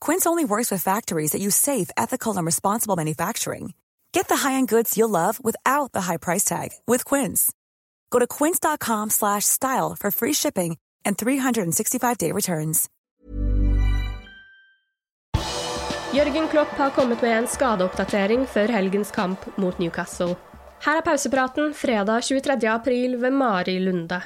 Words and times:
Quince 0.00 0.26
only 0.26 0.44
works 0.44 0.70
with 0.70 0.82
factories 0.82 1.32
that 1.32 1.40
use 1.40 1.54
safe, 1.54 1.90
ethical, 1.96 2.36
and 2.36 2.44
responsible 2.44 2.96
manufacturing. 2.96 3.74
Get 4.12 4.28
the 4.28 4.48
high-end 4.48 4.68
goods 4.68 4.96
you'll 4.96 5.10
love 5.10 5.38
without 5.42 5.92
the 5.92 6.02
high 6.02 6.16
price 6.16 6.44
tag 6.44 6.70
with 6.86 7.04
Quince. 7.04 7.52
Go 8.10 8.18
to 8.18 8.26
quince.com/style 8.26 9.96
for 10.00 10.10
free 10.10 10.34
shipping 10.34 10.76
and 11.04 11.16
365-day 11.16 12.32
returns. 12.32 12.88
Jürgen 16.12 16.48
Klopp 16.48 16.68
har 16.68 16.90
kommet 16.90 17.22
med 17.22 17.38
en 17.38 17.46
skadeoppdatering 17.46 18.46
før 18.46 18.68
helgens 18.68 19.10
kamp 19.10 19.42
mot 19.56 19.78
Newcastle. 19.78 20.36
Her 20.84 20.96
er 20.96 21.04
pausepraten 21.04 21.74
fredag 21.74 22.22
23. 22.22 22.68
april 22.70 23.16
ved 23.20 23.30
Mari 23.30 23.78
Lunde. 23.80 24.22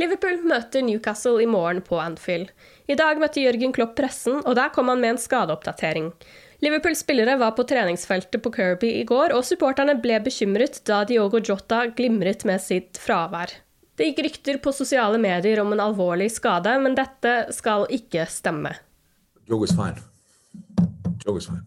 Liverpool 0.00 0.38
møter 0.48 0.80
Newcastle 0.80 1.42
i 1.44 1.48
morgen 1.50 1.82
på 1.84 1.98
Anfield. 2.00 2.48
I 2.88 2.96
dag 2.96 3.18
møtte 3.20 3.42
Jørgen 3.42 3.74
Klopp 3.76 3.98
pressen, 3.98 4.38
og 4.48 4.54
der 4.56 4.70
kom 4.72 4.88
han 4.88 5.02
med 5.02 5.14
en 5.14 5.20
skadeoppdatering. 5.20 6.06
Liverpool-spillere 6.64 7.36
var 7.40 7.52
på 7.56 7.66
treningsfeltet 7.68 8.40
på 8.40 8.52
Kirby 8.54 8.94
i 9.00 9.04
går, 9.08 9.34
og 9.36 9.44
supporterne 9.44 9.98
ble 10.00 10.16
bekymret 10.24 10.80
da 10.88 11.02
Diogo 11.08 11.42
Jota 11.44 11.82
glimret 11.96 12.46
med 12.48 12.64
sitt 12.64 13.00
fravær. 13.00 13.52
Det 14.00 14.08
gikk 14.08 14.24
rykter 14.24 14.60
på 14.64 14.72
sosiale 14.72 15.20
medier 15.20 15.60
om 15.60 15.74
en 15.74 15.84
alvorlig 15.84 16.30
skade, 16.32 16.72
men 16.80 16.96
dette 16.96 17.34
skal 17.52 17.84
ikke 17.92 18.24
stemme. 18.32 18.72
Diogo's 19.44 19.76
fine. 19.76 20.00
Diogo's 21.20 21.50
fine. 21.50 21.66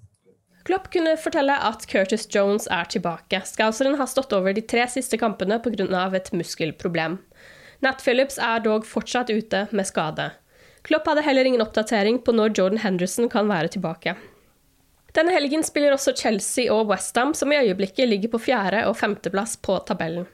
Klopp 0.65 0.87
kunne 0.89 1.17
fortelle 1.19 1.53
at 1.69 1.85
Curtis 1.91 2.23
Jones 2.33 2.65
er 2.71 2.87
tilbake. 2.89 3.43
Scouseren 3.45 3.99
har 3.99 4.07
stått 4.09 4.33
over 4.33 4.55
de 4.55 4.63
tre 4.65 4.87
siste 4.89 5.19
kampene 5.21 5.59
pga. 5.61 6.07
et 6.15 6.31
muskelproblem. 6.33 7.19
Nat 7.83 7.99
Phillips 7.99 8.37
er 8.39 8.61
dog 8.63 8.85
fortsatt 8.87 9.27
ute 9.33 9.65
med 9.75 9.87
skade. 9.89 10.29
Klopp 10.87 11.07
hadde 11.09 11.23
heller 11.25 11.47
ingen 11.47 11.63
oppdatering 11.63 12.21
på 12.23 12.31
når 12.35 12.53
Jordan 12.55 12.79
Henderson 12.79 13.27
kan 13.31 13.49
være 13.51 13.73
tilbake. 13.75 14.13
Denne 15.13 15.33
helgen 15.35 15.65
spiller 15.67 15.93
også 15.93 16.13
Chelsea 16.17 16.71
og 16.73 16.87
Westham, 16.89 17.33
som 17.35 17.51
i 17.51 17.59
øyeblikket 17.59 18.07
ligger 18.07 18.31
på 18.33 18.41
fjerde- 18.47 18.85
og 18.87 18.95
femteplass 18.97 19.57
på 19.57 19.77
tabellen. 19.87 20.25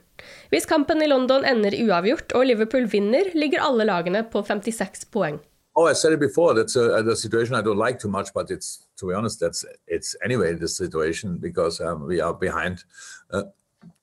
Hvis 0.52 0.68
kampen 0.70 1.02
i 1.02 1.08
London 1.10 1.46
ender 1.48 1.74
uavgjort 1.74 2.36
og 2.38 2.46
Liverpool 2.46 2.86
vinner, 2.92 3.32
ligger 3.34 3.66
alle 3.66 3.88
lagene 3.88 4.24
på 4.24 4.44
56 4.46 5.10
poeng. 5.12 5.40
Oh, 5.76 5.90
I 5.90 5.94
said 5.94 6.14
it 6.14 6.20
before. 6.20 6.54
That's 6.54 6.76
a, 6.76 7.02
a 7.02 7.16
situation 7.16 7.56
I 7.56 7.62
don't 7.62 7.80
like 7.80 8.00
too 8.00 8.10
much, 8.10 8.34
but 8.34 8.52
it's 8.52 8.86
to 8.98 9.08
be 9.08 9.14
honest, 9.14 9.40
that's 9.40 9.66
it's 9.88 10.16
anyway 10.24 10.54
the 10.54 10.68
situation 10.68 11.38
because 11.38 11.80
um, 11.80 12.06
we 12.06 12.22
are 12.22 12.34
behind 12.34 12.84
uh, 13.32 13.44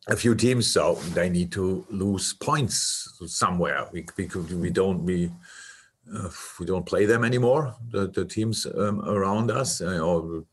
a 0.09 0.17
few 0.17 0.35
teams, 0.35 0.67
so 0.67 0.95
they 1.15 1.29
need 1.29 1.51
to 1.53 1.85
lose 1.91 2.33
points 2.33 3.19
somewhere. 3.27 3.89
We 3.93 4.07
we, 4.17 4.27
we 4.55 4.71
don't 4.71 5.05
we 5.05 5.31
uh, 6.15 6.31
we 6.61 6.67
don't 6.67 6.87
play 6.87 7.07
them 7.07 7.25
anymore. 7.25 7.75
The 7.91 8.09
the 8.09 8.25
teams 8.25 8.67
um, 8.67 9.01
around 9.01 9.51
us, 9.51 9.81
uh, 9.81 9.99
or 9.99 10.45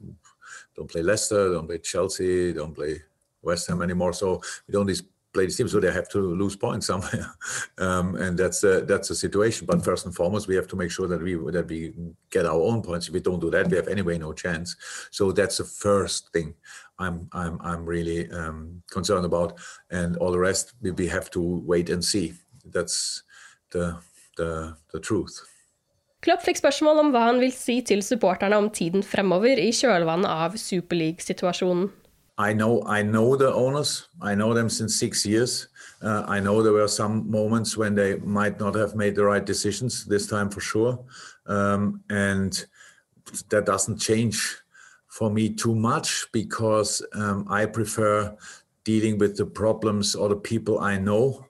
don't 0.76 0.90
play 0.90 1.04
Leicester, 1.04 1.54
don't 1.54 1.68
play 1.68 1.78
Chelsea, 1.78 2.54
don't 2.54 2.74
play 2.74 3.02
West 3.42 3.68
Ham 3.68 3.82
anymore. 3.82 4.14
So 4.14 4.42
we 4.68 4.72
don't 4.72 4.90
play 5.34 5.46
these 5.46 5.58
teams, 5.58 5.72
so 5.72 5.80
they 5.80 5.92
have 5.92 6.10
to 6.10 6.20
lose 6.20 6.56
points 6.56 6.88
somewhere, 6.92 7.34
um, 7.78 8.16
and 8.16 8.38
that's 8.38 8.64
a, 8.64 8.82
that's 8.82 9.10
a 9.10 9.16
situation. 9.16 9.66
But 9.66 9.84
first 9.84 10.06
and 10.06 10.16
foremost, 10.16 10.48
we 10.48 10.56
have 10.56 10.68
to 10.68 10.76
make 10.76 10.92
sure 10.92 11.08
that 11.08 11.22
we 11.22 11.34
that 11.52 11.68
we 11.68 11.94
get 12.30 12.46
our 12.46 12.62
own 12.62 12.82
points. 12.82 13.08
If 13.08 13.14
we 13.14 13.20
don't 13.20 13.40
do 13.40 13.52
that, 13.52 13.70
we 13.70 13.78
have 13.78 13.88
anyway 13.88 14.18
no 14.18 14.34
chance. 14.34 14.76
So 15.12 15.32
that's 15.32 15.58
the 15.58 15.66
first 15.66 16.32
thing. 16.32 16.54
I'm 17.00 17.28
I'm 17.34 17.60
I'm 17.62 17.86
really 17.86 18.32
um, 18.32 18.84
concerned 18.92 19.26
about, 19.26 19.60
and 19.90 20.18
all 20.18 20.32
the 20.32 20.40
rest 20.40 20.74
we, 20.82 20.92
we 20.92 21.08
have 21.08 21.30
to 21.32 21.42
wait 21.66 21.90
and 21.90 22.04
see. 22.04 22.34
That's 22.66 23.24
the 23.72 23.98
the 24.38 24.78
the 24.92 25.00
truth. 25.00 25.42
Klopp 26.24 26.46
fikk 26.46 26.62
spørsmål 26.62 27.02
om 27.02 27.10
hva 27.12 27.26
han 27.28 27.42
vil 27.44 27.52
si 27.52 27.82
til 27.84 28.00
supporterne 28.06 28.56
om 28.56 28.70
tiden 28.72 29.04
fremover 29.04 29.60
i 29.60 29.74
kjølvannet 29.76 30.30
av 30.32 30.56
Superleague-situasjonen. 30.56 31.90
I 32.38 32.54
know 32.54 32.84
I 32.86 33.04
know 33.04 33.36
the 33.36 33.54
owners. 33.54 34.08
I 34.22 34.34
know 34.34 34.54
them 34.54 34.70
since 34.70 35.00
six 35.00 35.26
years. 35.26 35.68
Uh, 36.02 36.24
I 36.28 36.40
know 36.40 36.64
there 36.64 36.74
were 36.74 36.88
some 36.88 37.30
moments 37.30 37.78
when 37.78 37.96
they 37.96 38.18
might 38.18 38.60
not 38.60 38.76
have 38.76 38.96
made 38.96 39.16
the 39.16 39.24
right 39.24 39.46
decisions. 39.46 40.06
This 40.06 40.28
time 40.28 40.50
for 40.50 40.60
sure, 40.60 41.00
um, 41.46 42.02
and 42.10 42.66
that 43.50 43.66
doesn't 43.66 44.00
change 44.00 44.58
for 45.08 45.30
me 45.30 45.50
too 45.50 45.76
much 45.76 46.26
because 46.32 47.06
um, 47.14 47.46
I 47.50 47.68
prefer 47.68 48.36
dealing 48.84 49.20
with 49.20 49.38
the 49.38 49.46
problems 49.46 50.16
or 50.16 50.28
the 50.28 50.36
people 50.36 50.80
I 50.80 50.98
know 50.98 51.46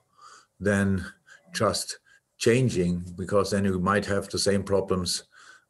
than 0.60 1.04
just 1.54 1.98
changing 2.36 3.04
because 3.16 3.50
then 3.50 3.64
you 3.64 3.78
might 3.78 4.04
have 4.04 4.28
the 4.28 4.38
same 4.38 4.62
problems 4.62 5.24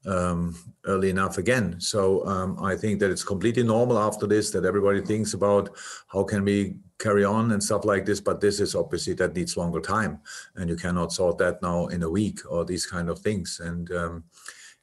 um, 0.06 0.56
early 0.84 1.10
enough 1.10 1.38
again. 1.38 1.81
So 1.81 2.26
um, 2.26 2.59
I 2.62 2.76
think 2.76 3.00
that 3.00 3.10
it's 3.10 3.25
completely 3.25 3.62
normal 3.62 3.98
after 3.98 4.26
this 4.26 4.50
that 4.50 4.65
everybody 4.65 5.00
thinks 5.00 5.34
about 5.34 5.70
how 6.09 6.25
can 6.25 6.44
we 6.44 6.76
carry 6.98 7.25
on 7.25 7.53
and 7.53 7.62
stuff 7.62 7.84
like 7.84 8.04
this. 8.04 8.20
But 8.20 8.41
this 8.41 8.60
is 8.60 8.75
obviously 8.75 9.15
that 9.15 9.34
needs 9.34 9.56
longer 9.56 9.81
time, 9.81 10.20
and 10.56 10.69
you 10.69 10.76
cannot 10.76 11.12
sort 11.12 11.38
that 11.38 11.62
now 11.62 11.87
in 11.87 12.03
a 12.03 12.10
week 12.10 12.41
or 12.48 12.65
these 12.65 12.87
kind 12.87 13.09
of 13.09 13.19
things. 13.19 13.60
And 13.62 13.91
um, 13.92 14.25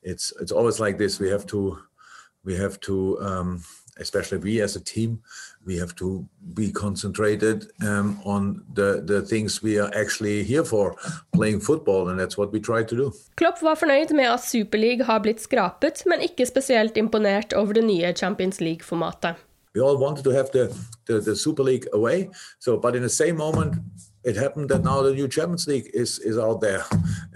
it's 0.01 0.33
it's 0.41 0.51
always 0.51 0.79
like 0.79 0.97
this. 0.97 1.19
We 1.19 1.29
have 1.29 1.45
to 1.47 1.77
we 2.43 2.55
have 2.55 2.79
to 2.81 3.19
um, 3.21 3.63
especially 4.00 4.38
we 4.38 4.62
as 4.62 4.75
a 4.75 4.79
team 4.79 5.19
we 5.65 5.77
have 5.77 5.95
to 5.95 6.25
be 6.54 6.71
concentrated 6.71 7.71
um, 7.86 8.19
on 8.25 8.63
the, 8.74 9.04
the 9.06 9.21
things 9.21 9.62
we 9.62 9.77
are 9.80 9.92
actually 9.95 10.44
here 10.44 10.63
for 10.63 10.95
playing 11.33 11.60
football 11.60 12.10
and 12.10 12.19
that's 12.19 12.38
what 12.38 12.51
we 12.51 12.60
try 12.60 12.83
to 12.83 12.95
do. 12.95 13.13
Klopp 13.36 13.62
var 13.62 13.75
fornøyd 13.75 14.13
med 14.13 14.25
at 14.25 14.44
Superleague 14.45 15.06
har 15.06 15.19
blitt 15.19 15.42
skrapet, 15.42 16.04
men 16.06 16.21
ikke 16.21 16.45
spesielt 16.45 16.98
imponert 16.98 17.54
over 17.54 17.74
det 17.74 17.83
nye 17.83 18.13
Champions 18.13 18.62
League-formatet. 18.62 19.36
We 19.75 19.81
all 19.81 19.98
wanted 19.98 20.24
to 20.24 20.31
have 20.31 20.51
the, 20.51 20.68
the, 21.07 21.21
the 21.21 21.36
Super 21.36 21.63
League 21.63 21.88
away, 21.94 22.30
so 22.60 22.77
but 22.77 22.95
in 22.95 23.01
the 23.01 23.10
same 23.10 23.38
moment 23.38 23.75
it 24.24 24.36
happened 24.36 24.69
that 24.69 24.83
now 24.83 25.01
the 25.01 25.13
new 25.13 25.27
Champions 25.27 25.68
League 25.68 25.89
is, 25.94 26.19
is 26.19 26.38
out 26.38 26.62
there. 26.62 26.83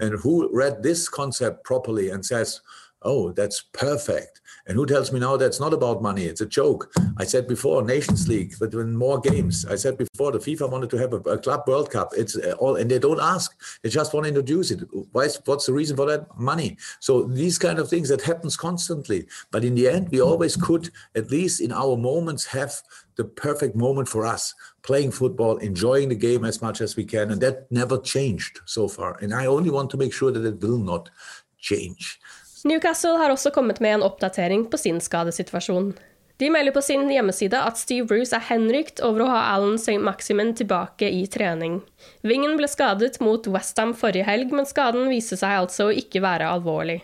And 0.00 0.14
who 0.14 0.48
read 0.52 0.82
this 0.82 1.08
concept 1.08 1.64
properly 1.64 2.10
and 2.10 2.24
says, 2.24 2.60
oh, 3.02 3.32
that's 3.32 3.64
perfect 3.72 4.40
And 4.66 4.76
who 4.76 4.84
tells 4.84 5.12
me 5.12 5.20
now 5.20 5.36
that's 5.36 5.60
not 5.60 5.72
about 5.72 6.02
money? 6.02 6.24
It's 6.24 6.40
a 6.40 6.46
joke. 6.46 6.92
I 7.18 7.24
said 7.24 7.46
before, 7.46 7.82
Nations 7.82 8.26
League, 8.26 8.54
but 8.58 8.74
when 8.74 8.96
more 8.96 9.20
games. 9.20 9.64
I 9.64 9.76
said 9.76 9.96
before, 9.96 10.32
the 10.32 10.38
FIFA 10.38 10.70
wanted 10.70 10.90
to 10.90 10.96
have 10.96 11.12
a, 11.12 11.18
a 11.18 11.38
Club 11.38 11.62
World 11.68 11.90
Cup. 11.90 12.10
It's 12.16 12.36
uh, 12.36 12.54
all, 12.58 12.74
and 12.76 12.90
they 12.90 12.98
don't 12.98 13.20
ask. 13.20 13.54
They 13.82 13.88
just 13.88 14.12
want 14.12 14.24
to 14.24 14.28
introduce 14.28 14.72
it. 14.72 14.80
Why, 15.12 15.28
what's 15.44 15.66
the 15.66 15.72
reason 15.72 15.96
for 15.96 16.06
that? 16.06 16.36
Money. 16.36 16.78
So 16.98 17.22
these 17.22 17.58
kind 17.58 17.78
of 17.78 17.88
things 17.88 18.08
that 18.08 18.22
happens 18.22 18.56
constantly. 18.56 19.26
But 19.52 19.64
in 19.64 19.76
the 19.76 19.88
end, 19.88 20.08
we 20.10 20.20
always 20.20 20.56
could, 20.56 20.90
at 21.14 21.30
least 21.30 21.60
in 21.60 21.70
our 21.70 21.96
moments, 21.96 22.44
have 22.46 22.74
the 23.14 23.24
perfect 23.24 23.76
moment 23.76 24.08
for 24.08 24.26
us 24.26 24.52
playing 24.82 25.10
football, 25.12 25.58
enjoying 25.58 26.08
the 26.08 26.14
game 26.14 26.44
as 26.44 26.60
much 26.60 26.80
as 26.80 26.96
we 26.96 27.04
can. 27.04 27.30
And 27.30 27.40
that 27.40 27.70
never 27.70 27.98
changed 27.98 28.60
so 28.64 28.88
far. 28.88 29.16
And 29.20 29.32
I 29.32 29.46
only 29.46 29.70
want 29.70 29.90
to 29.90 29.96
make 29.96 30.12
sure 30.12 30.32
that 30.32 30.44
it 30.44 30.60
will 30.60 30.78
not 30.78 31.10
change. 31.58 32.18
Newcastle 32.64 33.18
har 33.20 33.30
også 33.30 33.50
kommet 33.52 33.80
med 33.84 33.98
en 33.98 34.04
oppdatering 34.06 34.64
på 34.70 34.78
sin 34.80 35.00
skadesituasjon. 35.00 35.90
De 36.36 36.50
melder 36.52 36.72
på 36.72 36.82
sin 36.84 37.08
hjemmeside 37.08 37.56
at 37.56 37.78
Steve 37.80 38.06
Bruce 38.08 38.36
er 38.36 38.44
henrykt 38.48 39.00
over 39.04 39.24
å 39.24 39.28
ha 39.30 39.42
Alan 39.54 39.78
St. 39.80 39.98
Maximin 40.04 40.52
tilbake 40.56 41.08
i 41.08 41.24
trening. 41.32 41.78
Vingen 42.20 42.58
ble 42.60 42.68
skadet 42.68 43.20
mot 43.24 43.48
Westham 43.48 43.94
forrige 43.96 44.28
helg, 44.28 44.52
men 44.52 44.68
skaden 44.68 45.08
viser 45.08 45.40
seg 45.40 45.62
altså 45.62 45.88
å 45.88 45.96
ikke 45.96 46.20
være 46.24 46.48
alvorlig. 46.48 47.00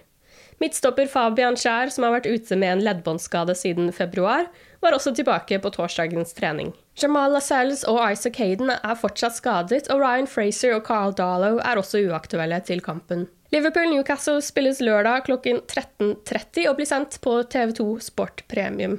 Midtstopper 0.60 1.08
Fabian 1.10 1.56
Skjær, 1.58 1.90
som 1.90 2.04
har 2.06 2.12
vært 2.18 2.28
ute 2.28 2.56
med 2.60 2.76
en 2.76 2.84
leddbåndskade 2.86 3.56
siden 3.58 3.88
februar, 3.96 4.46
var 4.84 4.94
også 4.94 5.14
tilbake 5.16 5.58
på 5.58 5.72
torsdagens 5.74 6.36
trening. 6.36 6.70
Jamal 7.00 7.32
Lascelles 7.32 7.86
og 7.88 8.02
Isaac 8.04 8.38
Hayden 8.38 8.70
er 8.76 9.00
fortsatt 9.00 9.40
skadet, 9.40 9.88
og 9.90 10.04
Ryan 10.04 10.28
Fraser 10.28 10.76
og 10.76 10.84
Carl 10.86 11.16
Darlow 11.18 11.58
er 11.64 11.80
også 11.80 12.04
uaktuelle 12.04 12.60
til 12.68 12.84
kampen. 12.84 13.26
Liverpool-Newcastle 13.52 14.40
spilles 14.40 14.78
lørdag 14.80 15.26
klokken 15.26 15.58
13.30 15.68 16.68
og 16.70 16.78
blir 16.78 16.88
sendt 16.88 17.18
på 17.20 17.34
TV2 17.52 17.84
Sport 18.00 18.46
Premium. 18.48 18.94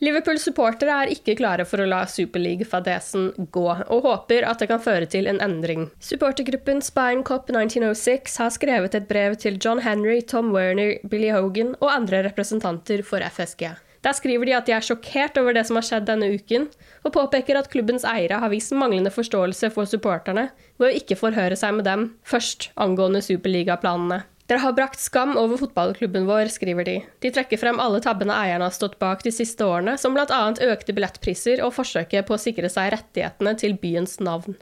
Liverpool-supportere 0.00 0.94
er 1.04 1.12
ikke 1.12 1.36
klare 1.38 1.66
for 1.68 1.82
å 1.82 1.86
la 1.86 2.00
Superleague-fadesen 2.08 3.28
gå, 3.52 3.66
og 3.68 4.06
håper 4.06 4.46
at 4.48 4.62
det 4.62 4.70
kan 4.70 4.80
føre 4.82 5.06
til 5.12 5.28
en 5.30 5.38
endring. 5.44 5.90
Supportergruppen 6.02 6.80
Spine 6.82 7.22
Cop 7.28 7.52
1906 7.52 8.40
har 8.40 8.50
skrevet 8.56 8.96
et 8.96 9.06
brev 9.12 9.36
til 9.38 9.60
John 9.62 9.84
Henry, 9.84 10.22
Tom 10.24 10.50
Werner, 10.56 10.96
Billy 11.04 11.30
Hogan 11.36 11.76
og 11.78 11.92
andre 11.92 12.24
representanter 12.26 13.04
for 13.06 13.22
FSG. 13.22 13.68
Der 14.00 14.16
skriver 14.16 14.48
de 14.48 14.56
at 14.56 14.68
de 14.68 14.72
er 14.72 14.84
sjokkert 14.84 15.36
over 15.36 15.52
det 15.56 15.66
som 15.68 15.76
har 15.76 15.84
skjedd 15.84 16.06
denne 16.08 16.30
uken, 16.32 16.66
og 17.04 17.12
påpeker 17.16 17.58
at 17.60 17.68
klubbens 17.72 18.06
eiere 18.08 18.40
har 18.40 18.52
vist 18.52 18.72
manglende 18.72 19.12
forståelse 19.12 19.68
for 19.74 19.88
supporterne 19.88 20.48
ved 20.80 20.88
å 20.88 21.00
ikke 21.02 21.18
forhøre 21.20 21.58
seg 21.60 21.76
med 21.76 21.88
dem 21.88 22.06
først 22.24 22.70
angående 22.80 23.20
superligaplanene. 23.24 24.22
Dere 24.50 24.64
har 24.64 24.74
brakt 24.74 24.98
skam 24.98 25.36
over 25.38 25.60
fotballklubben 25.60 26.24
vår, 26.26 26.48
skriver 26.50 26.88
de. 26.88 26.96
De 27.22 27.30
trekker 27.30 27.60
frem 27.60 27.78
alle 27.78 28.00
tabbene 28.02 28.34
eierne 28.34 28.66
har 28.66 28.74
stått 28.74 28.96
bak 28.98 29.20
de 29.22 29.30
siste 29.30 29.62
årene, 29.62 29.94
som 30.00 30.16
bl.a. 30.16 30.40
økte 30.72 30.96
billettpriser 30.96 31.62
og 31.62 31.76
forsøket 31.76 32.26
på 32.26 32.34
å 32.34 32.40
sikre 32.40 32.72
seg 32.72 32.90
rettighetene 32.96 33.52
til 33.60 33.76
byens 33.78 34.16
navn. 34.18 34.56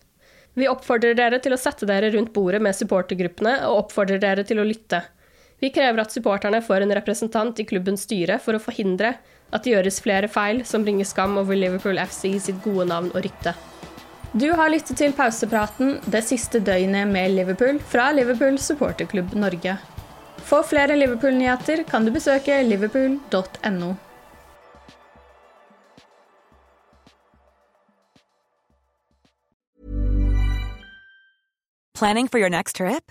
Vi 0.58 0.68
oppfordrer 0.68 1.16
dere 1.16 1.38
til 1.40 1.54
å 1.54 1.60
sette 1.60 1.88
dere 1.88 2.10
rundt 2.12 2.34
bordet 2.34 2.60
med 2.60 2.76
supportergruppene, 2.76 3.62
og 3.70 3.86
oppfordrer 3.86 4.20
dere 4.20 4.44
til 4.44 4.60
å 4.60 4.66
lytte. 4.66 5.00
Vi 5.58 5.70
krever 5.74 6.02
at 6.02 6.14
supporterne 6.14 6.60
får 6.62 6.84
en 6.84 6.94
representant 6.94 7.58
i 7.58 7.66
klubbens 7.66 8.06
styre 8.06 8.38
for 8.42 8.54
å 8.54 8.62
forhindre 8.62 9.16
at 9.50 9.64
det 9.64 9.72
gjøres 9.72 10.00
flere 10.04 10.30
feil 10.30 10.62
som 10.68 10.84
bringer 10.84 11.08
skam 11.08 11.38
over 11.40 11.58
Liverpool 11.58 11.98
FC 11.98 12.36
sitt 12.42 12.62
gode 12.62 12.86
navn 12.92 13.10
og 13.14 13.24
rykte. 13.26 13.56
Du 14.32 14.50
har 14.52 14.68
lyttet 14.70 14.98
til 15.00 15.14
pausepraten 15.16 15.96
det 16.06 16.20
siste 16.28 16.60
døgnet 16.60 17.08
med 17.08 17.32
Liverpool 17.32 17.80
fra 17.80 18.10
Liverpool 18.12 18.58
supporterklubb 18.60 19.32
Norge. 19.34 19.78
For 20.48 20.62
flere 20.62 20.96
Liverpool-nyheter 20.96 21.82
kan 21.88 22.06
du 22.06 22.12
besøke 22.14 22.60
liverpool.no. 22.62 23.96
Planning 31.98 32.28
for 32.28 32.38
your 32.38 32.48
next 32.48 32.76
trip? 32.76 33.10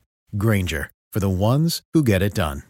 Grainger, 0.37 0.89
for 1.13 1.19
the 1.19 1.29
ones 1.29 1.83
who 1.93 2.03
get 2.03 2.21
it 2.23 2.33
done. 2.33 2.63